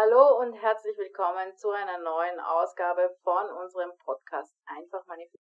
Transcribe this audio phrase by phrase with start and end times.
[0.00, 5.42] Hallo und herzlich willkommen zu einer neuen Ausgabe von unserem Podcast Einfach Manifestieren.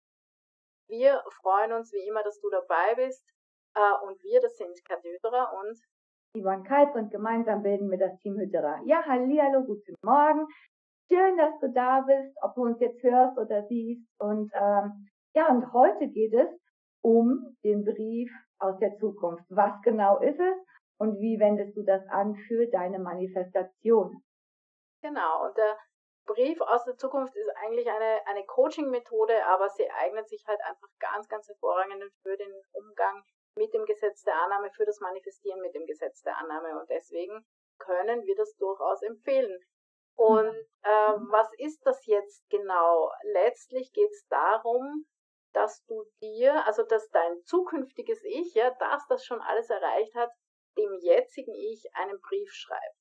[0.87, 3.21] Wir freuen uns wie immer, dass du dabei bist.
[3.75, 5.77] Äh, und wir, das sind Kat Hütterer und
[6.41, 8.79] Yvonne Kalb und gemeinsam bilden wir das Team Hütterer.
[8.85, 10.47] Ja, hallo, guten Morgen.
[11.11, 14.07] Schön, dass du da bist, ob du uns jetzt hörst oder siehst.
[14.19, 16.47] Und ähm, ja, und heute geht es
[17.01, 19.43] um den Brief aus der Zukunft.
[19.49, 20.55] Was genau ist es
[20.97, 24.23] und wie wendest du das an für deine Manifestation?
[25.05, 25.77] Genau, und der
[26.25, 30.87] Brief aus der Zukunft ist eigentlich eine, eine Coaching-Methode, aber sie eignet sich halt einfach
[30.97, 33.23] ganz, ganz hervorragend für den Umgang
[33.55, 36.79] mit dem Gesetz der Annahme, für das Manifestieren mit dem Gesetz der Annahme.
[36.79, 37.45] Und deswegen
[37.77, 39.55] können wir das durchaus empfehlen.
[40.17, 43.11] Und äh, was ist das jetzt genau?
[43.33, 45.05] Letztlich geht es darum,
[45.53, 50.31] dass du dir, also dass dein zukünftiges Ich, ja, das das schon alles erreicht hat,
[50.79, 52.97] dem jetzigen Ich einen Brief schreibt.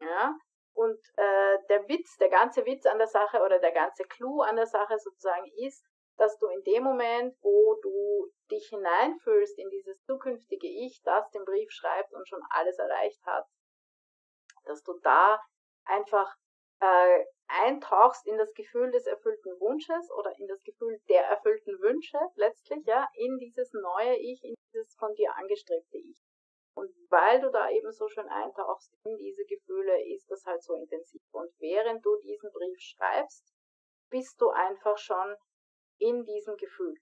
[0.00, 0.38] Ja,
[0.78, 4.54] und äh, der Witz, der ganze Witz an der Sache oder der ganze Clou an
[4.54, 5.84] der Sache sozusagen ist,
[6.16, 11.44] dass du in dem Moment, wo du dich hineinfühlst in dieses zukünftige Ich, das den
[11.44, 13.44] Brief schreibt und schon alles erreicht hat,
[14.66, 15.40] dass du da
[15.84, 16.32] einfach
[16.80, 22.20] äh, eintauchst in das Gefühl des erfüllten Wunsches oder in das Gefühl der erfüllten Wünsche
[22.36, 26.17] letztlich, ja, in dieses neue Ich, in dieses von dir angestrebte Ich.
[27.10, 31.22] Weil du da eben so schön eintauchst in diese Gefühle, ist das halt so intensiv.
[31.32, 33.54] Und während du diesen Brief schreibst,
[34.10, 35.36] bist du einfach schon
[35.98, 36.94] in diesem Gefühl.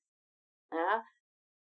[0.73, 1.05] Ja?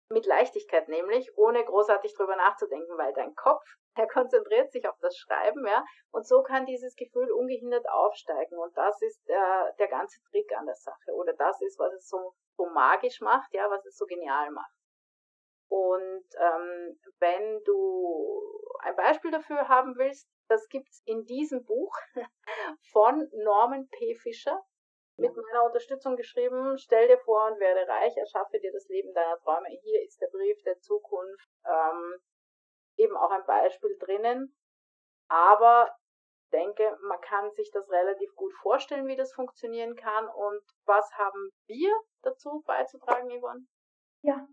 [0.08, 3.64] Mit Leichtigkeit nämlich, ohne großartig drüber nachzudenken, weil dein Kopf,
[3.96, 8.58] der konzentriert sich auf das Schreiben, ja, und so kann dieses Gefühl ungehindert aufsteigen.
[8.58, 11.12] Und das ist der, der ganze Trick an der Sache.
[11.14, 14.81] Oder das ist, was es so, so magisch macht, ja, was es so genial macht.
[15.72, 21.96] Und ähm, wenn du ein Beispiel dafür haben willst, das gibt's in diesem Buch
[22.92, 24.14] von Norman P.
[24.16, 24.62] Fischer
[25.16, 26.76] mit meiner Unterstützung geschrieben.
[26.76, 29.68] Stell dir vor und werde reich, erschaffe dir das Leben deiner Träume.
[29.82, 31.48] Hier ist der Brief der Zukunft.
[31.64, 32.20] Ähm,
[32.98, 34.54] eben auch ein Beispiel drinnen.
[35.28, 35.90] Aber
[36.44, 40.28] ich denke, man kann sich das relativ gut vorstellen, wie das funktionieren kann.
[40.28, 43.64] Und was haben wir dazu beizutragen, Yvonne?
[44.20, 44.46] Ja,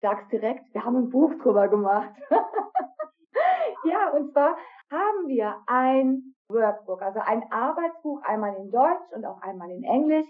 [0.00, 2.14] sag's direkt, wir haben ein Buch drüber gemacht.
[3.84, 4.56] ja, und zwar
[4.90, 10.26] haben wir ein Workbook, also ein Arbeitsbuch, einmal in Deutsch und auch einmal in Englisch,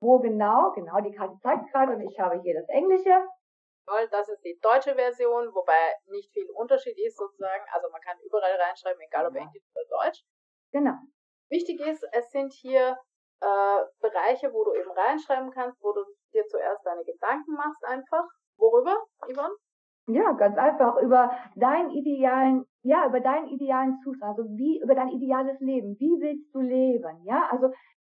[0.00, 3.26] wo genau, genau, die Karte zeigt gerade und ich habe hier das Englische.
[4.10, 7.64] Das ist die deutsche Version, wobei nicht viel Unterschied ist sozusagen.
[7.72, 9.40] Also man kann überall reinschreiben, egal ob ja.
[9.40, 10.24] Englisch oder Deutsch.
[10.72, 10.92] Genau.
[11.48, 12.98] Wichtig ist, es sind hier
[13.40, 18.28] äh, Bereiche, wo du eben reinschreiben kannst, wo du dir zuerst deine Gedanken machst einfach
[18.58, 18.96] Worüber,
[19.26, 19.54] Yvonne?
[20.08, 25.10] Ja, ganz einfach über deinen idealen, ja, über deinen idealen Zustand, also wie, über dein
[25.10, 25.96] ideales Leben.
[25.98, 27.22] Wie willst du leben?
[27.24, 27.70] Ja, also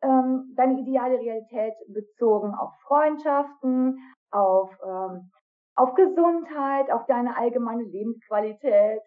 [0.04, 3.98] ähm, deine ideale Realität bezogen auf Freundschaften,
[4.32, 5.32] auf, ähm,
[5.76, 9.02] auf Gesundheit, auf deine allgemeine Lebensqualität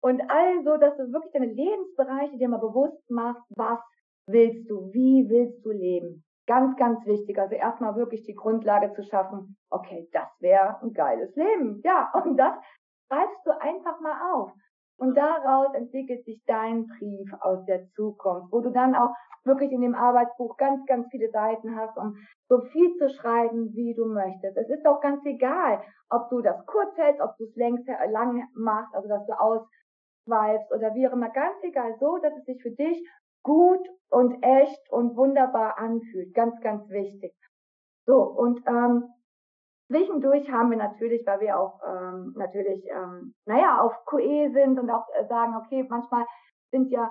[0.00, 3.80] und also, dass du wirklich deine Lebensbereiche dir mal bewusst machst, was
[4.26, 6.24] willst du, wie willst du leben.
[6.48, 7.38] Ganz, ganz wichtig.
[7.38, 9.58] Also erstmal wirklich die Grundlage zu schaffen.
[9.68, 11.82] Okay, das wäre ein geiles Leben.
[11.84, 12.54] Ja, und das
[13.06, 14.50] schreibst du einfach mal auf.
[14.96, 19.14] Und daraus entwickelt sich dein Brief aus der Zukunft, wo du dann auch
[19.44, 22.16] wirklich in dem Arbeitsbuch ganz, ganz viele Seiten hast, um
[22.48, 24.56] so viel zu schreiben, wie du möchtest.
[24.56, 28.48] Es ist auch ganz egal, ob du das kurz hältst, ob du es längst lang
[28.54, 31.28] machst, also dass du ausschweifst oder wie auch immer.
[31.28, 33.06] Ganz egal, so, dass es sich für dich
[33.48, 36.34] gut und echt und wunderbar anfühlt.
[36.34, 37.32] Ganz, ganz wichtig.
[38.04, 39.04] So, und ähm,
[39.86, 44.90] zwischendurch haben wir natürlich, weil wir auch ähm, natürlich, ähm, naja, auf QE sind und
[44.90, 46.26] auch äh, sagen, okay, manchmal
[46.70, 47.10] sind ja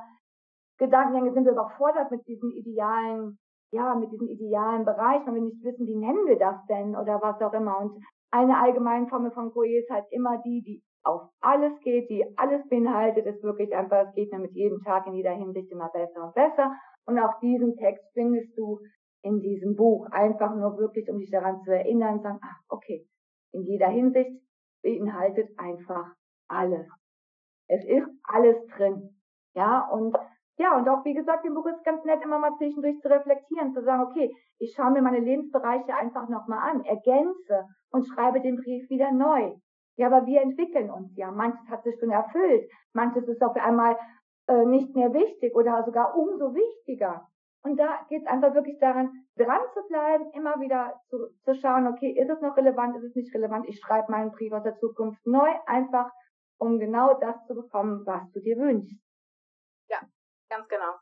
[0.78, 3.40] Gedankengänge, sind wir überfordert mit diesen idealen,
[3.72, 7.20] ja, mit diesen idealen Bereichen, wenn wir nicht wissen, wie nennen wir das denn oder
[7.20, 7.80] was auch immer.
[7.80, 12.25] Und eine allgemeine Formel von QE ist halt immer die, die auf alles geht, die
[12.38, 15.90] alles beinhaltet, ist wirklich einfach, es geht mir mit jedem Tag in jeder Hinsicht immer
[15.90, 16.75] besser und besser.
[17.06, 18.79] Und auch diesen Text findest du
[19.22, 20.08] in diesem Buch.
[20.11, 23.08] Einfach nur wirklich, um dich daran zu erinnern, sagen, ach, okay,
[23.53, 24.32] in jeder Hinsicht
[24.84, 26.14] beinhaltet einfach
[26.49, 26.87] alles.
[27.67, 29.16] Es ist alles drin.
[29.55, 30.16] Ja, und
[30.59, 33.73] ja, und auch wie gesagt, im Buch ist ganz nett, immer mal zwischendurch zu reflektieren,
[33.73, 38.58] zu sagen, okay, ich schaue mir meine Lebensbereiche einfach nochmal an, ergänze und schreibe den
[38.58, 39.53] Brief wieder neu.
[39.97, 41.32] Ja, aber wir entwickeln uns ja.
[41.32, 43.97] Manches hat sich schon erfüllt, manches ist auf einmal
[44.47, 47.28] äh, nicht mehr wichtig oder sogar umso wichtiger.
[47.64, 51.88] Und da geht es einfach wirklich daran, dran zu bleiben, immer wieder zu, zu schauen,
[51.88, 53.67] okay, ist es noch relevant, ist es nicht relevant?
[53.67, 56.11] Ich schreibe meinen Brief aus der Zukunft neu, einfach
[56.59, 59.02] um genau das zu bekommen, was du dir wünschst.
[59.90, 59.99] Ja,
[60.49, 60.94] ganz genau.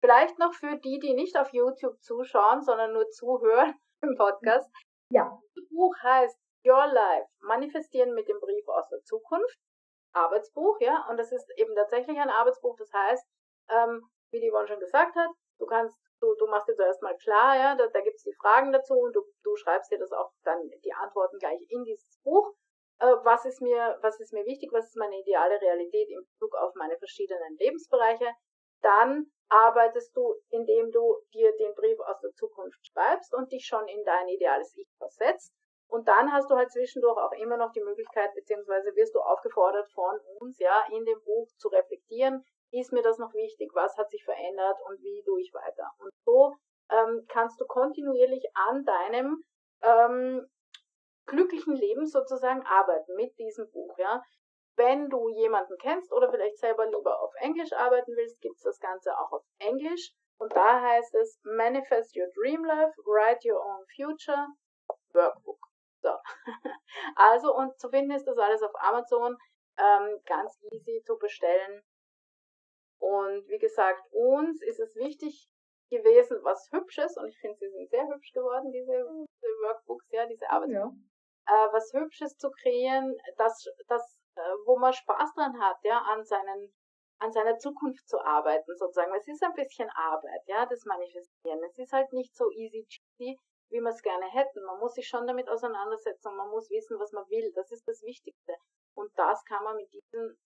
[0.00, 4.70] Vielleicht noch für die, die nicht auf YouTube zuschauen, sondern nur zuhören im Podcast.
[5.10, 5.38] Ja.
[5.54, 9.58] Das Buch heißt Your Life, Manifestieren mit dem Brief aus der Zukunft.
[10.12, 13.24] Arbeitsbuch, ja, und das ist eben tatsächlich ein Arbeitsbuch, das heißt,
[13.68, 17.16] ähm, wie die Yvonne schon gesagt hat, du kannst, du, du machst dir zuerst mal
[17.16, 20.32] klar, ja, da, da gibt's die Fragen dazu und du, du schreibst dir das auch
[20.42, 22.52] dann die Antworten gleich in dieses Buch.
[22.98, 26.54] Äh, was ist mir, was ist mir wichtig, was ist meine ideale Realität in Bezug
[26.56, 28.32] auf meine verschiedenen Lebensbereiche?
[28.82, 33.86] Dann arbeitest du, indem du dir den Brief aus der Zukunft schreibst und dich schon
[33.88, 35.52] in dein ideales Ich versetzt.
[35.90, 39.90] Und dann hast du halt zwischendurch auch immer noch die Möglichkeit, beziehungsweise wirst du aufgefordert
[39.92, 44.10] von uns, ja, in dem Buch zu reflektieren, ist mir das noch wichtig, was hat
[44.10, 45.90] sich verändert und wie tue ich weiter.
[45.98, 46.54] Und so
[46.90, 49.44] ähm, kannst du kontinuierlich an deinem
[49.82, 50.48] ähm,
[51.26, 54.22] glücklichen Leben sozusagen arbeiten mit diesem Buch, ja.
[54.76, 58.78] Wenn du jemanden kennst oder vielleicht selber lieber auf Englisch arbeiten willst, gibt es das
[58.78, 60.12] Ganze auch auf Englisch.
[60.38, 64.46] Und da heißt es Manifest Your Dream Life, Write Your Own Future,
[65.12, 65.59] Workbook.
[66.02, 66.10] So.
[67.16, 69.36] also, und zu finden ist das alles auf Amazon.
[69.78, 71.82] Ähm, ganz easy zu bestellen.
[72.98, 75.48] Und wie gesagt, uns ist es wichtig
[75.90, 80.26] gewesen, was Hübsches, und ich finde, sie sind sehr hübsch geworden, diese, diese Workbooks, ja,
[80.26, 80.96] diese Arbeitsbooks,
[81.48, 81.66] ja.
[81.66, 86.24] äh, was Hübsches zu kreieren, das, das, äh, wo man Spaß dran hat, ja, an
[86.24, 86.72] seinen,
[87.18, 89.14] an seiner Zukunft zu arbeiten, sozusagen.
[89.14, 91.62] Es ist ein bisschen Arbeit, ja, das Manifestieren.
[91.64, 93.38] Es ist halt nicht so easy cheesy,
[93.70, 94.62] wie wir es gerne hätten.
[94.64, 97.52] Man muss sich schon damit auseinandersetzen, man muss wissen, was man will.
[97.54, 98.54] Das ist das Wichtigste.
[98.94, 100.36] Und das kann man mit diesen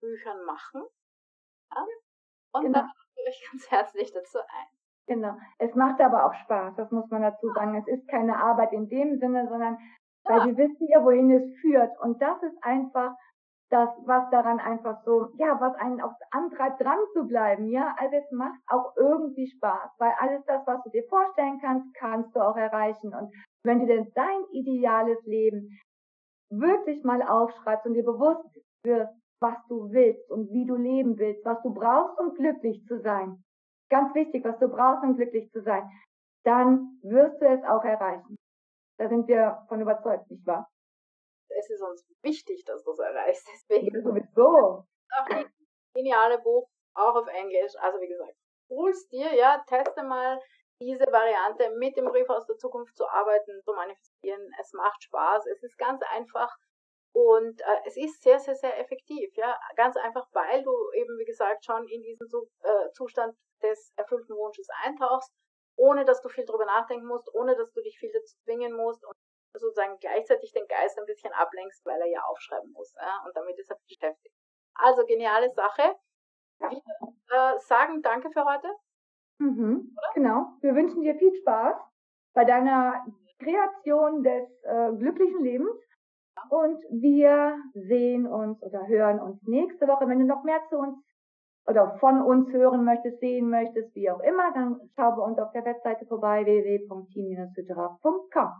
[0.00, 0.84] Büchern machen.
[1.74, 1.86] Ja?
[2.52, 2.80] Und genau.
[2.80, 4.68] da lade ich ganz herzlich dazu ein.
[5.06, 5.36] Genau.
[5.58, 7.76] Es macht aber auch Spaß, das muss man dazu sagen.
[7.76, 9.78] Es ist keine Arbeit in dem Sinne, sondern
[10.24, 10.46] weil ja.
[10.46, 11.98] wir wissen ja, wohin es führt.
[12.00, 13.14] Und das ist einfach
[13.72, 17.94] das, was daran einfach so, ja, was einen auch antreibt, dran zu bleiben, ja.
[17.98, 22.36] Also es macht auch irgendwie Spaß, weil alles das, was du dir vorstellen kannst, kannst
[22.36, 23.14] du auch erreichen.
[23.14, 23.32] Und
[23.64, 25.78] wenn du denn dein ideales Leben
[26.50, 28.44] wirklich mal aufschreibst und dir bewusst
[28.84, 33.00] wirst, was du willst und wie du leben willst, was du brauchst, um glücklich zu
[33.00, 33.42] sein.
[33.90, 35.82] Ganz wichtig, was du brauchst, um glücklich zu sein.
[36.44, 38.36] Dann wirst du es auch erreichen.
[38.98, 40.68] Da sind wir von überzeugt, nicht wahr?
[41.58, 43.46] Es ist uns wichtig, dass du es erreichst.
[43.52, 44.02] Deswegen.
[44.02, 44.84] Sowieso.
[45.14, 45.52] Auch ein
[45.94, 47.72] geniale Buch, auch auf Englisch.
[47.78, 48.34] Also wie gesagt,
[48.70, 50.40] hol's dir, ja, teste mal
[50.80, 54.40] diese Variante mit dem Brief aus der Zukunft zu arbeiten, zu manifestieren.
[54.60, 56.50] Es macht Spaß, es ist ganz einfach
[57.12, 59.34] und äh, es ist sehr, sehr, sehr effektiv.
[59.36, 62.26] Ja, ganz einfach, weil du eben, wie gesagt, schon in diesen
[62.62, 65.30] äh, Zustand des erfüllten Wunsches eintauchst,
[65.76, 69.04] ohne dass du viel drüber nachdenken musst, ohne dass du dich viel dazu zwingen musst
[69.04, 69.14] und
[69.58, 72.94] sozusagen gleichzeitig den Geist ein bisschen ablenkst, weil er ja aufschreiben muss.
[73.00, 73.22] Ja?
[73.26, 74.34] Und damit ist er beschäftigt.
[74.74, 75.94] Also geniale Sache.
[76.58, 76.82] Wir
[77.30, 78.68] äh, sagen Danke für heute.
[79.38, 80.52] Mhm, genau.
[80.60, 81.76] Wir wünschen dir viel Spaß
[82.34, 83.04] bei deiner
[83.38, 85.76] Kreation des äh, glücklichen Lebens.
[86.48, 90.08] Und wir sehen uns oder hören uns nächste Woche.
[90.08, 90.96] Wenn du noch mehr zu uns
[91.66, 95.52] oder von uns hören möchtest, sehen möchtest, wie auch immer, dann schau bei uns auf
[95.52, 98.50] der Webseite vorbei www.team-hydra.com.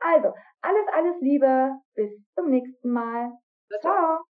[0.00, 0.32] Also,
[0.62, 1.70] alles, alles Liebe.
[1.94, 3.32] Bis zum nächsten Mal.
[3.80, 4.20] Ciao.